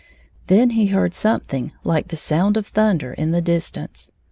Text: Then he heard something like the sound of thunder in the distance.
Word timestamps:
Then 0.47 0.71
he 0.71 0.87
heard 0.87 1.13
something 1.13 1.73
like 1.83 2.07
the 2.07 2.15
sound 2.15 2.57
of 2.57 2.65
thunder 2.65 3.13
in 3.13 3.29
the 3.29 3.39
distance. 3.39 4.11